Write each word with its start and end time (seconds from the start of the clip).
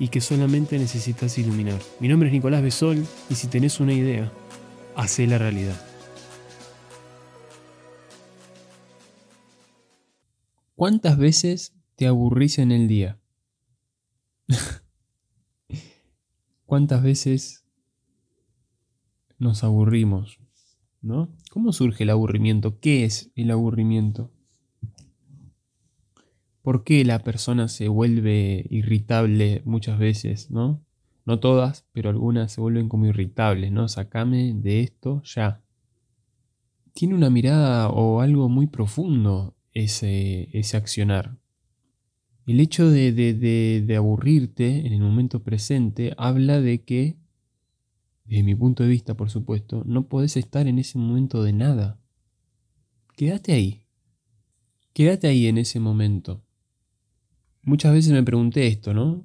y 0.00 0.08
que 0.08 0.22
solamente 0.22 0.78
necesitas 0.78 1.38
iluminar. 1.38 1.78
Mi 2.00 2.08
nombre 2.08 2.28
es 2.28 2.32
Nicolás 2.32 2.62
Besol 2.62 3.06
y 3.28 3.34
si 3.34 3.46
tenés 3.46 3.78
una 3.78 3.92
idea, 3.92 4.32
hacé 4.96 5.26
la 5.26 5.38
realidad. 5.38 5.78
¿Cuántas 10.74 11.18
veces 11.18 11.76
te 11.96 12.06
aburrís 12.06 12.58
en 12.58 12.72
el 12.72 12.88
día? 12.88 13.20
¿Cuántas 16.64 17.02
veces 17.02 17.66
nos 19.38 19.62
aburrimos? 19.62 20.40
¿No? 21.02 21.28
¿Cómo 21.50 21.74
surge 21.74 22.04
el 22.04 22.10
aburrimiento? 22.10 22.80
¿Qué 22.80 23.04
es 23.04 23.30
el 23.34 23.50
aburrimiento? 23.50 24.32
Por 26.62 26.84
qué 26.84 27.04
la 27.04 27.20
persona 27.20 27.68
se 27.68 27.88
vuelve 27.88 28.66
irritable 28.70 29.62
muchas 29.64 29.98
veces, 29.98 30.50
¿no? 30.50 30.84
No 31.24 31.40
todas, 31.40 31.86
pero 31.92 32.10
algunas 32.10 32.52
se 32.52 32.60
vuelven 32.60 32.88
como 32.88 33.06
irritables, 33.06 33.72
¿no? 33.72 33.88
Sacame 33.88 34.52
de 34.54 34.80
esto 34.80 35.22
ya. 35.24 35.62
Tiene 36.92 37.14
una 37.14 37.30
mirada 37.30 37.88
o 37.88 38.20
algo 38.20 38.48
muy 38.48 38.66
profundo 38.66 39.54
ese, 39.72 40.48
ese 40.52 40.76
accionar. 40.76 41.38
El 42.46 42.58
hecho 42.58 42.90
de, 42.90 43.12
de 43.12 43.96
aburrirte 43.96 44.86
en 44.86 44.92
el 44.92 45.00
momento 45.00 45.42
presente 45.42 46.14
habla 46.16 46.60
de 46.60 46.82
que, 46.82 47.16
desde 48.24 48.42
mi 48.42 48.54
punto 48.54 48.82
de 48.82 48.88
vista, 48.88 49.14
por 49.14 49.30
supuesto, 49.30 49.82
no 49.86 50.08
podés 50.08 50.36
estar 50.36 50.66
en 50.66 50.78
ese 50.78 50.98
momento 50.98 51.42
de 51.44 51.52
nada. 51.52 52.00
Quédate 53.16 53.52
ahí. 53.52 53.84
Quédate 54.92 55.28
ahí 55.28 55.46
en 55.46 55.58
ese 55.58 55.78
momento. 55.78 56.42
Muchas 57.62 57.92
veces 57.92 58.12
me 58.12 58.22
pregunté 58.22 58.66
esto, 58.66 58.94
¿no? 58.94 59.24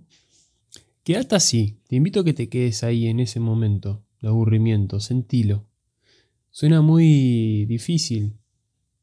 Quédate 1.04 1.36
así, 1.36 1.80
te 1.88 1.96
invito 1.96 2.20
a 2.20 2.24
que 2.26 2.34
te 2.34 2.50
quedes 2.50 2.84
ahí 2.84 3.08
en 3.08 3.20
ese 3.20 3.40
momento 3.40 4.04
de 4.22 4.28
aburrimiento, 4.28 5.00
sentilo. 5.00 5.66
Suena 6.50 6.82
muy 6.82 7.66
difícil 7.66 8.38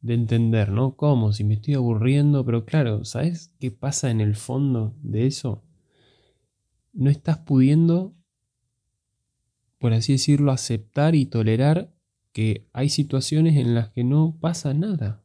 de 0.01 0.15
entender, 0.15 0.71
¿no? 0.71 0.97
¿Cómo? 0.97 1.33
Si 1.33 1.45
me 1.45 1.55
estoy 1.55 1.75
aburriendo, 1.75 2.45
pero 2.45 2.65
claro, 2.65 3.05
¿sabes 3.05 3.55
qué 3.59 3.71
pasa 3.71 4.11
en 4.11 4.21
el 4.21 4.35
fondo 4.35 4.95
de 5.03 5.27
eso? 5.27 5.63
No 6.93 7.09
estás 7.09 7.39
pudiendo, 7.39 8.15
por 9.79 9.95
así 9.95 10.13
decirlo, 10.13 10.53
aceptar 10.53 11.15
y 11.15 11.25
tolerar 11.27 11.95
que 12.33 12.67
hay 12.73 12.89
situaciones 12.89 13.57
en 13.57 13.75
las 13.75 13.91
que 13.91 14.05
no 14.05 14.37
pasa 14.41 14.75
nada. 14.75 15.22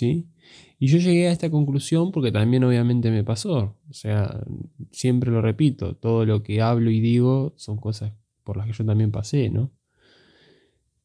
¿Sí? 0.00 0.30
Y 0.78 0.86
yo 0.86 0.96
llegué 0.96 1.28
a 1.28 1.32
esta 1.32 1.50
conclusión 1.50 2.10
porque 2.10 2.32
también 2.32 2.64
obviamente 2.64 3.10
me 3.10 3.22
pasó. 3.22 3.76
O 3.90 3.92
sea, 3.92 4.42
siempre 4.92 5.30
lo 5.30 5.42
repito, 5.42 5.94
todo 5.94 6.24
lo 6.24 6.42
que 6.42 6.62
hablo 6.62 6.90
y 6.90 7.00
digo 7.00 7.52
son 7.56 7.76
cosas 7.76 8.14
por 8.42 8.56
las 8.56 8.66
que 8.66 8.72
yo 8.72 8.86
también 8.86 9.10
pasé, 9.10 9.50
¿no? 9.50 9.70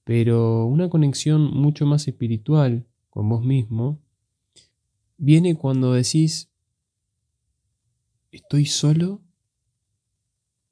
Pero 0.05 0.65
una 0.65 0.87
conexión 0.87 1.41
mucho 1.51 1.85
más 1.85 2.07
espiritual 2.07 2.87
con 3.09 3.27
vos 3.27 3.43
mismo 3.43 3.99
viene 5.17 5.55
cuando 5.55 5.91
decís, 5.91 6.49
estoy 8.31 8.65
solo, 8.65 9.21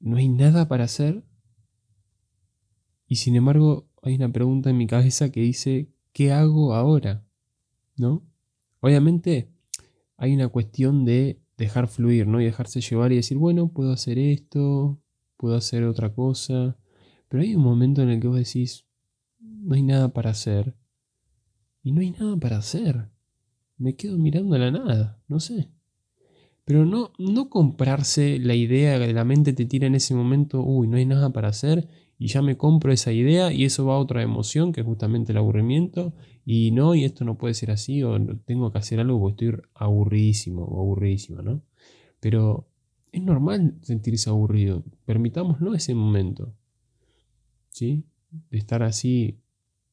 no 0.00 0.16
hay 0.16 0.30
nada 0.30 0.66
para 0.66 0.84
hacer, 0.84 1.22
y 3.06 3.16
sin 3.16 3.36
embargo 3.36 3.86
hay 4.00 4.14
una 4.14 4.32
pregunta 4.32 4.70
en 4.70 4.78
mi 4.78 4.86
cabeza 4.86 5.30
que 5.30 5.40
dice, 5.40 5.90
¿qué 6.14 6.32
hago 6.32 6.74
ahora? 6.74 7.22
¿No? 7.96 8.22
Obviamente 8.80 9.50
hay 10.16 10.34
una 10.34 10.48
cuestión 10.48 11.04
de 11.04 11.40
dejar 11.56 11.88
fluir, 11.88 12.26
¿no? 12.26 12.40
Y 12.40 12.44
dejarse 12.44 12.80
llevar 12.80 13.12
y 13.12 13.16
decir, 13.16 13.38
bueno, 13.38 13.68
puedo 13.68 13.92
hacer 13.92 14.18
esto, 14.18 15.00
puedo 15.36 15.56
hacer 15.56 15.84
otra 15.84 16.12
cosa. 16.12 16.76
Pero 17.28 17.42
hay 17.42 17.54
un 17.54 17.62
momento 17.62 18.02
en 18.02 18.10
el 18.10 18.20
que 18.20 18.28
vos 18.28 18.36
decís, 18.36 18.84
no 19.38 19.74
hay 19.74 19.82
nada 19.82 20.12
para 20.12 20.30
hacer. 20.30 20.76
Y 21.82 21.92
no 21.92 22.00
hay 22.00 22.10
nada 22.10 22.36
para 22.36 22.58
hacer. 22.58 23.10
Me 23.76 23.96
quedo 23.96 24.18
mirando 24.18 24.54
a 24.54 24.58
la 24.58 24.70
nada, 24.70 25.22
no 25.28 25.40
sé. 25.40 25.70
Pero 26.64 26.86
no, 26.86 27.12
no 27.18 27.50
comprarse 27.50 28.38
la 28.38 28.54
idea 28.54 28.98
que 28.98 29.12
la 29.12 29.24
mente 29.24 29.52
te 29.52 29.66
tira 29.66 29.86
en 29.86 29.94
ese 29.94 30.14
momento, 30.14 30.62
uy, 30.62 30.88
no 30.88 30.96
hay 30.96 31.04
nada 31.04 31.30
para 31.30 31.48
hacer, 31.48 31.88
y 32.18 32.28
ya 32.28 32.42
me 32.42 32.56
compro 32.56 32.92
esa 32.92 33.12
idea 33.12 33.52
y 33.52 33.64
eso 33.64 33.86
va 33.86 33.94
a 33.94 33.98
otra 33.98 34.22
emoción, 34.22 34.72
que 34.72 34.80
es 34.80 34.86
justamente 34.86 35.32
el 35.32 35.38
aburrimiento, 35.38 36.14
y 36.44 36.70
no, 36.70 36.94
y 36.94 37.04
esto 37.04 37.24
no 37.24 37.36
puede 37.36 37.54
ser 37.54 37.70
así, 37.70 38.02
o 38.02 38.18
tengo 38.44 38.70
que 38.72 38.78
hacer 38.78 39.00
algo 39.00 39.18
porque 39.20 39.46
estoy 39.46 39.62
aburridísimo 39.74 40.62
o 40.64 40.80
aburridísima, 40.80 41.42
¿no? 41.42 41.62
Pero 42.20 42.68
es 43.12 43.22
normal 43.22 43.74
sentirse 43.82 44.30
aburrido, 44.30 44.84
permitámoslo 45.04 45.74
ese 45.74 45.94
momento, 45.94 46.54
¿sí? 47.70 48.04
De 48.50 48.58
estar 48.58 48.82
así 48.82 49.38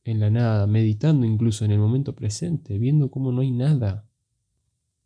en 0.04 0.20
la 0.20 0.30
nada, 0.30 0.68
meditando 0.68 1.26
incluso 1.26 1.66
en 1.66 1.72
el 1.72 1.80
momento 1.80 2.16
presente, 2.16 2.78
viendo 2.78 3.12
cómo 3.12 3.32
no 3.32 3.42
hay 3.42 3.52
nada. 3.52 4.06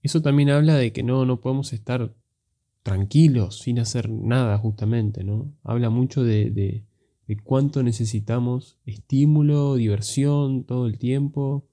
Eso 0.01 0.21
también 0.21 0.49
habla 0.49 0.75
de 0.75 0.93
que 0.93 1.03
no, 1.03 1.25
no 1.25 1.41
podemos 1.41 1.73
estar 1.73 2.13
tranquilos 2.83 3.59
sin 3.59 3.79
hacer 3.79 4.09
nada 4.09 4.57
justamente, 4.57 5.23
¿no? 5.23 5.51
Habla 5.63 5.89
mucho 5.89 6.23
de, 6.23 6.51
de, 6.51 6.85
de 7.27 7.37
cuánto 7.37 7.83
necesitamos 7.83 8.77
estímulo, 8.85 9.75
diversión 9.75 10.63
todo 10.63 10.87
el 10.87 10.97
tiempo. 10.97 11.67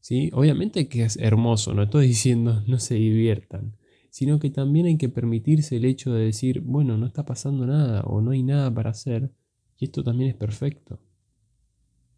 ¿sí? 0.00 0.30
Obviamente 0.32 0.88
que 0.88 1.04
es 1.04 1.16
hermoso, 1.16 1.74
no 1.74 1.84
estoy 1.84 2.06
diciendo 2.08 2.62
no 2.66 2.78
se 2.78 2.94
diviertan, 2.94 3.76
sino 4.10 4.38
que 4.38 4.50
también 4.50 4.86
hay 4.86 4.96
que 4.96 5.08
permitirse 5.08 5.76
el 5.76 5.84
hecho 5.84 6.12
de 6.14 6.24
decir, 6.24 6.60
bueno, 6.60 6.96
no 6.96 7.06
está 7.06 7.24
pasando 7.24 7.66
nada 7.66 8.02
o 8.02 8.20
no 8.20 8.30
hay 8.30 8.42
nada 8.42 8.72
para 8.72 8.90
hacer 8.90 9.32
y 9.78 9.84
esto 9.86 10.02
también 10.02 10.30
es 10.30 10.36
perfecto. 10.36 10.98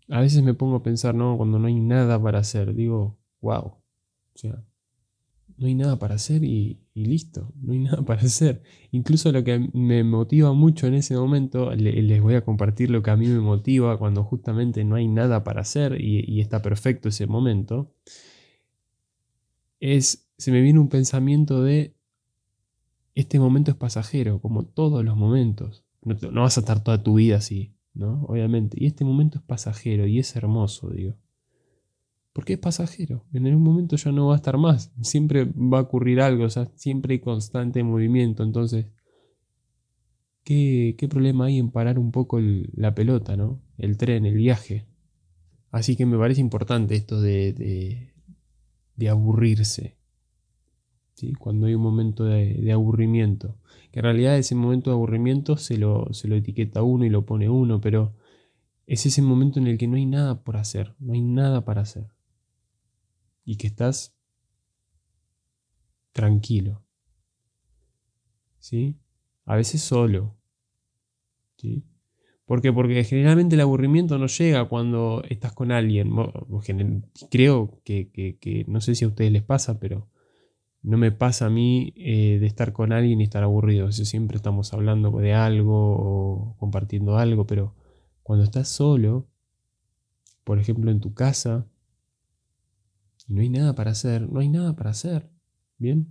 A 0.09 0.21
veces 0.21 0.43
me 0.43 0.55
pongo 0.55 0.77
a 0.77 0.83
pensar, 0.83 1.15
no, 1.15 1.37
cuando 1.37 1.59
no 1.59 1.67
hay 1.67 1.81
nada 1.81 2.23
para 2.23 2.39
hacer, 2.39 2.75
digo, 2.75 3.19
wow. 3.41 3.65
O 3.65 4.39
sea, 4.39 4.65
no 5.57 5.67
hay 5.67 5.75
nada 5.75 5.99
para 5.99 6.15
hacer 6.15 6.45
y, 6.45 6.81
listo, 6.95 7.53
no 7.61 7.73
hay 7.73 7.79
nada 7.81 8.05
para 8.05 8.23
hacer. 8.23 8.63
Incluso 8.91 9.33
lo 9.33 9.43
que 9.45 9.71
me 9.73 10.05
motiva 10.05 10.53
mucho 10.53 10.87
en 10.87 10.95
ese 10.95 11.17
momento, 11.17 11.75
les 11.75 12.21
voy 12.23 12.35
a 12.35 12.45
compartir 12.45 12.91
lo 12.91 13.03
que 13.03 13.11
a 13.11 13.17
mí 13.17 13.27
me 13.27 13.41
motiva 13.41 13.99
cuando 13.99 14.25
justamente 14.25 14.85
no 14.85 14.97
hay 14.97 15.09
nada 15.09 15.45
para 15.45 15.63
hacer 15.63 16.01
y, 16.01 16.41
está 16.41 16.63
perfecto 16.63 17.09
ese 17.09 17.27
momento, 17.27 17.95
es, 19.81 20.29
se 20.39 20.53
me 20.53 20.61
viene 20.61 20.79
un 20.79 20.89
pensamiento 20.89 21.63
de, 21.63 21.95
este 23.15 23.41
momento 23.41 23.71
es 23.73 23.77
pasajero, 23.77 24.41
como 24.41 24.65
todos 24.65 25.05
los 25.05 25.17
momentos. 25.17 25.85
No, 26.03 26.15
no 26.31 26.43
vas 26.43 26.57
a 26.57 26.61
estar 26.61 26.83
toda 26.85 27.03
tu 27.03 27.15
vida 27.15 27.37
así, 27.39 27.75
¿no? 27.93 28.23
Obviamente. 28.25 28.77
Y 28.81 28.87
este 28.87 29.05
momento 29.05 29.39
es 29.39 29.45
pasajero 29.45 30.07
y 30.07 30.21
es 30.21 30.37
hermoso, 30.37 30.91
digo. 30.91 31.17
Porque 32.33 32.55
es 32.55 32.59
pasajero. 32.59 33.25
En 33.33 33.47
un 33.47 33.63
momento 33.63 33.97
ya 33.97 34.13
no 34.13 34.29
va 34.29 34.35
a 34.35 34.37
estar 34.37 34.59
más. 34.59 34.93
Siempre 35.03 35.45
va 35.45 35.79
a 35.79 35.83
ocurrir 35.83 36.21
algo. 36.21 36.45
O 36.45 36.51
sea, 36.51 36.71
siempre 36.77 37.15
hay 37.15 37.21
constante 37.21 37.83
movimiento. 37.83 38.43
Entonces, 38.43 38.87
¿qué, 40.45 41.09
problema 41.11 41.47
hay 41.47 41.59
en 41.59 41.71
parar 41.71 41.99
un 41.99 42.13
poco 42.13 42.39
la 42.41 42.95
pelota, 42.95 43.37
¿no? 43.37 43.61
El 43.77 43.97
tren, 43.97 44.25
el 44.25 44.35
viaje. 44.35 44.87
Así 45.71 45.97
que 45.97 46.07
me 46.07 46.17
parece 46.17 46.41
importante 46.41 46.95
esto 46.95 47.21
de, 47.21 48.13
de, 48.97 49.09
aburrirse. 49.09 49.99
¿sí? 51.15 51.35
Cuando 51.35 51.67
hay 51.67 51.75
un 51.75 51.83
momento 51.83 52.25
de, 52.25 52.73
aburrimiento. 52.73 53.57
Que 53.91 54.01
en 54.01 54.05
realidad 54.05 54.39
ese 54.39 54.55
momento 54.55 54.91
de 54.91 54.95
aburrimiento 54.95 55.57
se 55.57 55.77
lo, 55.77 56.13
se 56.13 56.29
lo 56.29 56.37
etiqueta 56.37 56.83
uno 56.83 57.05
y 57.05 57.11
lo 57.11 57.27
pone 57.27 57.49
uno, 57.49 57.81
pero 57.81 58.15
es 58.87 59.07
ese 59.07 59.23
momento 59.23 59.59
en 59.59 59.67
el 59.67 59.77
que 59.77 59.89
no 59.89 59.97
hay 59.97 60.07
nada 60.07 60.43
por 60.45 60.57
hacer, 60.57 60.95
no 60.99 61.15
hay 61.15 61.21
nada 61.21 61.65
para 61.65 61.83
hacer 61.83 62.18
y 63.49 63.57
que 63.57 63.67
estás 63.67 64.15
tranquilo. 66.13 66.85
¿Sí? 68.59 68.99
A 69.47 69.57
veces 69.57 69.81
solo. 69.81 70.37
¿Sí? 71.57 71.83
¿Por 72.45 72.61
qué? 72.61 72.75
Porque 72.75 73.03
generalmente 73.05 73.55
el 73.55 73.63
aburrimiento 73.63 74.19
no 74.19 74.27
llega 74.27 74.69
cuando 74.69 75.23
estás 75.31 75.55
con 75.55 75.73
alguien. 75.73 76.13
Creo 77.31 77.81
que, 77.85 78.65
no 78.69 78.83
sé 78.83 78.95
si 78.95 79.07
a 79.07 79.09
ustedes 79.09 79.33
les 79.33 79.45
pasa, 79.45 79.81
pero 79.81 80.11
no 80.83 80.99
me 80.99 81.11
pasa 81.11 81.47
a 81.47 81.51
mí 81.51 81.95
eh, 81.97 82.37
de 82.39 82.47
estar 82.47 82.75
con 82.75 82.93
alguien 82.93 83.23
y 83.23 83.25
estar 83.25 83.43
aburrido. 83.43 83.91
siempre 83.93 84.37
estamos 84.37 84.75
hablando 84.75 85.11
de 85.13 85.33
algo 85.33 85.97
o 85.97 86.57
compartiendo 86.59 87.17
algo, 87.17 87.47
pero 87.47 87.75
cuando 88.23 88.45
estás 88.45 88.69
solo, 88.69 89.27
por 90.45 90.59
ejemplo 90.59 90.91
en 90.91 91.01
tu 91.01 91.15
casa, 91.15 91.67
y 93.29 93.35
no 93.35 93.43
hay 93.43 93.51
nada 93.51 93.75
para 93.75 93.91
hacer, 93.91 94.31
no 94.31 94.41
hay 94.41 94.49
nada 94.49 94.75
para 94.75 94.91
hacer. 94.91 95.31
¿Bien? 95.79 96.09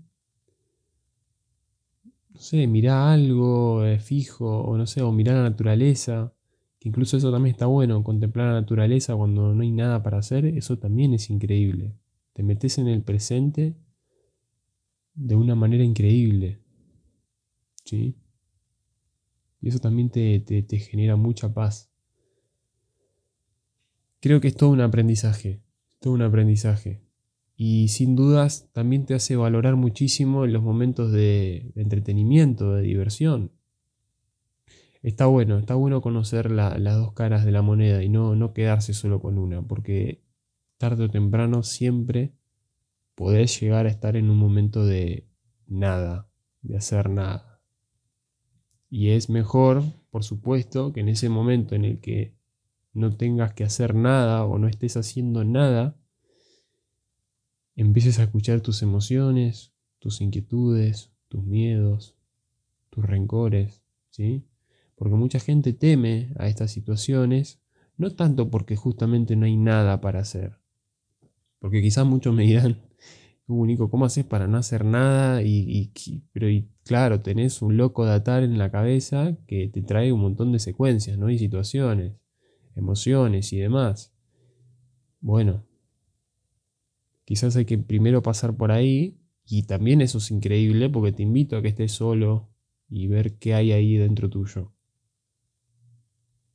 No 2.29 2.39
sé, 2.39 2.67
mirá 2.67 3.11
algo 3.11 3.83
fijo, 3.99 4.61
o 4.61 4.77
no 4.77 4.85
sé, 4.85 5.01
o 5.01 5.11
mirá 5.11 5.33
la 5.33 5.43
naturaleza, 5.43 6.33
que 6.79 6.89
incluso 6.89 7.17
eso 7.17 7.31
también 7.31 7.55
está 7.55 7.65
bueno, 7.65 8.03
contemplar 8.03 8.47
la 8.53 8.61
naturaleza 8.61 9.15
cuando 9.15 9.53
no 9.55 9.61
hay 9.63 9.71
nada 9.71 10.03
para 10.03 10.19
hacer, 10.19 10.45
eso 10.45 10.77
también 10.77 11.13
es 11.13 11.29
increíble. 11.29 11.95
Te 12.33 12.43
metes 12.43 12.77
en 12.77 12.87
el 12.87 13.01
presente 13.01 13.75
de 15.15 15.35
una 15.35 15.55
manera 15.55 15.83
increíble. 15.83 16.59
¿Sí? 17.83 18.15
Y 19.59 19.69
eso 19.69 19.79
también 19.79 20.09
te, 20.11 20.39
te, 20.39 20.79
genera 20.79 21.15
mucha 21.15 21.51
paz. 21.51 21.89
Creo 24.19 24.39
que 24.39 24.49
es 24.49 24.55
todo 24.55 24.69
un 24.69 24.81
aprendizaje. 24.81 25.63
Todo 25.99 26.13
un 26.13 26.21
aprendizaje. 26.21 27.06
Y 27.59 27.87
sin 27.87 28.15
dudas 28.15 28.69
también 28.71 29.07
te 29.07 29.15
hace 29.15 29.35
valorar 29.35 29.75
muchísimo 29.75 30.45
los 30.45 30.61
momentos 30.61 31.11
de, 31.11 31.71
entretenimiento, 31.75 32.75
de 32.75 32.83
diversión. 32.83 33.51
Está 35.01 35.25
bueno, 35.25 35.57
está 35.57 35.73
bueno 35.73 36.01
conocer 36.01 36.51
las 36.51 36.95
dos 36.95 37.13
caras 37.13 37.45
de 37.45 37.51
la 37.51 37.63
moneda 37.63 38.03
y 38.03 38.09
no, 38.09 38.35
no 38.35 38.53
quedarse 38.53 38.93
solo 38.93 39.19
con 39.19 39.39
una, 39.39 39.63
porque 39.63 40.21
tarde 40.77 41.05
o 41.05 41.09
temprano 41.09 41.63
siempre 41.63 42.33
podés 43.15 43.59
llegar 43.59 43.87
a 43.87 43.89
estar 43.89 44.15
en 44.15 44.29
un 44.29 44.37
momento 44.37 44.85
de 44.85 45.27
nada, 45.65 46.29
de 46.61 46.77
hacer 46.77 47.09
nada. 47.09 47.59
Y 48.87 49.09
es 49.09 49.31
mejor, 49.31 49.81
por 50.11 50.23
supuesto, 50.23 50.93
que 50.93 50.99
en 50.99 51.09
ese 51.09 51.27
momento 51.27 51.73
en 51.73 51.85
el 51.85 51.99
que 51.99 52.35
no 52.93 53.17
tengas 53.17 53.53
que 53.53 53.63
hacer 53.63 53.95
nada 53.95 54.45
o 54.45 54.59
no 54.59 54.67
estés 54.67 54.95
haciendo 54.95 55.43
nada, 55.43 55.97
empieces 57.83 58.19
a 58.19 58.23
escuchar 58.23 58.61
tus 58.61 58.81
emociones, 58.81 59.71
tus 59.99 60.19
inquietudes, 60.19 61.11
tus 61.27 61.43
miedos, 61.43 62.15
tus 62.89 63.05
rencores, 63.05 63.83
¿sí? 64.09 64.45
Porque 64.95 65.15
mucha 65.15 65.39
gente 65.39 65.73
teme 65.73 66.33
a 66.37 66.47
estas 66.47 66.71
situaciones, 66.71 67.61
no 67.95 68.11
tanto 68.15 68.49
porque 68.49 68.75
justamente 68.75 69.35
no 69.35 69.45
hay 69.45 69.55
nada 69.55 70.01
para 70.01 70.19
hacer. 70.19 70.57
Porque 71.59 71.81
quizás 71.81 72.05
muchos 72.05 72.33
me 72.33 72.43
dirán, 72.43 72.81
único, 73.47 73.89
¿cómo 73.89 74.05
haces 74.05 74.25
para 74.25 74.47
no 74.47 74.57
hacer 74.57 74.83
nada? 74.83 75.43
Y, 75.43 75.91
pero 76.33 76.47
claro, 76.83 77.21
tenés 77.21 77.61
un 77.61 77.77
loco 77.77 78.05
de 78.05 78.13
atar 78.13 78.43
en 78.43 78.57
la 78.57 78.71
cabeza 78.71 79.37
que 79.47 79.67
te 79.67 79.83
trae 79.83 80.11
un 80.11 80.21
montón 80.21 80.51
de 80.51 80.59
secuencias, 80.59 81.17
¿no? 81.17 81.29
Y 81.29 81.37
situaciones, 81.37 82.15
emociones 82.75 83.53
y 83.53 83.59
demás. 83.59 84.13
Bueno, 85.19 85.63
quizás 87.27 87.57
hay 87.57 87.65
que 87.65 87.77
primero 87.77 88.23
pasar 88.23 88.55
por 88.55 88.71
ahí 88.71 89.19
y 89.45 89.63
también 89.63 89.99
eso 89.99 90.19
es 90.19 90.31
increíble 90.31 90.89
porque 90.89 91.11
te 91.11 91.23
invito 91.23 91.57
a 91.57 91.61
que 91.61 91.67
estés 91.67 91.91
solo 91.91 92.47
y 92.87 93.07
ver 93.07 93.37
qué 93.37 93.53
hay 93.53 93.73
ahí 93.73 93.97
dentro 93.97 94.29
tuyo. 94.29 94.71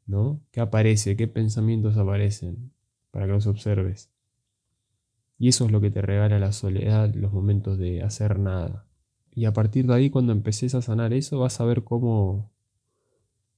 ¿No? 0.07 0.41
¿Qué 0.51 0.61
aparece? 0.61 1.15
¿Qué 1.15 1.29
pensamientos 1.29 1.99
aparecen? 1.99 2.73
Para 3.11 3.27
que 3.27 3.33
los 3.33 3.47
observes. 3.47 4.11
Y 5.39 5.49
eso 5.49 5.67
es 5.67 5.73
lo 5.73 5.83
que 5.83 5.91
te 5.91 6.01
regala 6.01 6.39
la 6.39 6.53
soledad, 6.53 7.15
los 7.15 7.35
momentos 7.35 7.77
de 7.77 8.03
hacer 8.03 8.39
nada. 8.39 8.87
Y 9.35 9.45
a 9.45 9.53
partir 9.53 9.87
de 9.87 9.93
ahí, 9.93 10.09
cuando 10.09 10.33
empeces 10.33 10.75
a 10.75 10.81
sanar 10.81 11.13
eso, 11.13 11.39
vas 11.39 11.61
a 11.61 11.67
ver 11.67 11.85
cómo, 11.85 12.51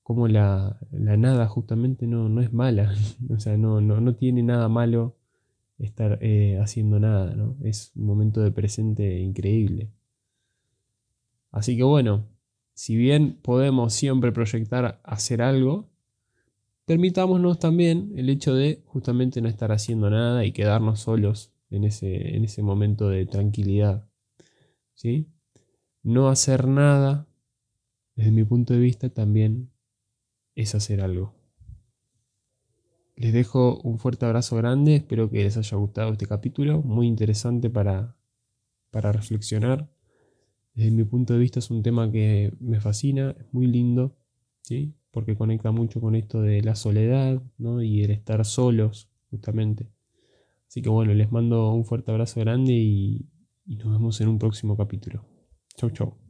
cómo 0.02 0.26
la, 0.26 0.80
nada 0.90 1.46
justamente 1.46 2.08
no, 2.08 2.28
no, 2.28 2.40
es 2.40 2.52
mala. 2.52 2.92
o 3.30 3.38
sea, 3.38 3.56
no, 3.56 3.80
no, 3.80 4.16
tiene 4.16 4.42
nada 4.42 4.68
malo 4.68 5.16
estar 5.78 6.18
eh, 6.22 6.58
haciendo 6.60 7.00
nada, 7.00 7.34
¿no? 7.34 7.56
Es 7.62 7.92
un 7.96 8.06
momento 8.06 8.40
de 8.40 8.52
presente 8.52 9.18
increíble. 9.20 9.90
Así 11.50 11.76
que 11.76 11.82
bueno, 11.82 12.26
si 12.74 12.96
bien 12.96 13.38
podemos 13.42 13.94
siempre 13.94 14.32
proyectar 14.32 15.00
hacer 15.04 15.42
algo, 15.42 15.90
permitámonos 16.84 17.58
también 17.58 18.12
el 18.16 18.28
hecho 18.28 18.54
de 18.54 18.82
justamente 18.86 19.40
no 19.40 19.48
estar 19.48 19.72
haciendo 19.72 20.10
nada 20.10 20.44
y 20.44 20.52
quedarnos 20.52 21.00
solos 21.00 21.52
en 21.70 21.84
ese, 21.84 22.36
en 22.36 22.44
ese 22.44 22.62
momento 22.62 23.08
de 23.08 23.26
tranquilidad. 23.26 24.08
¿sí? 24.94 25.28
No 26.02 26.28
hacer 26.28 26.66
nada, 26.66 27.26
desde 28.16 28.30
mi 28.30 28.44
punto 28.44 28.74
de 28.74 28.80
vista, 28.80 29.10
también 29.10 29.70
es 30.54 30.74
hacer 30.74 31.00
algo. 31.00 31.34
Les 33.16 33.32
dejo 33.32 33.80
un 33.82 33.98
fuerte 33.98 34.26
abrazo 34.26 34.56
grande, 34.56 34.96
espero 34.96 35.30
que 35.30 35.44
les 35.44 35.56
haya 35.56 35.76
gustado 35.76 36.12
este 36.12 36.26
capítulo, 36.26 36.82
muy 36.82 37.06
interesante 37.06 37.70
para, 37.70 38.16
para 38.90 39.12
reflexionar. 39.12 39.88
Desde 40.74 40.90
mi 40.90 41.04
punto 41.04 41.34
de 41.34 41.38
vista 41.38 41.60
es 41.60 41.70
un 41.70 41.82
tema 41.82 42.10
que 42.10 42.52
me 42.58 42.80
fascina, 42.80 43.36
es 43.38 43.46
muy 43.52 43.68
lindo, 43.68 44.16
¿sí? 44.62 44.94
porque 45.12 45.36
conecta 45.36 45.70
mucho 45.70 46.00
con 46.00 46.16
esto 46.16 46.42
de 46.42 46.60
la 46.62 46.74
soledad 46.74 47.40
¿no? 47.56 47.82
y 47.82 48.02
el 48.02 48.10
estar 48.10 48.44
solos, 48.44 49.08
justamente. 49.30 49.88
Así 50.68 50.82
que 50.82 50.88
bueno, 50.88 51.14
les 51.14 51.30
mando 51.30 51.72
un 51.72 51.84
fuerte 51.84 52.10
abrazo 52.10 52.40
grande 52.40 52.72
y, 52.72 53.28
y 53.64 53.76
nos 53.76 53.92
vemos 53.92 54.20
en 54.20 54.28
un 54.28 54.40
próximo 54.40 54.76
capítulo. 54.76 55.24
Chau, 55.76 55.90
chau. 55.90 56.23